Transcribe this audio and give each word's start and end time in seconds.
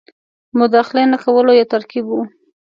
مداخلې 0.59 1.03
نه 1.11 1.17
کولو 1.23 1.51
یو 1.59 1.69
ترکیب 1.73 2.05
وو. 2.09 2.21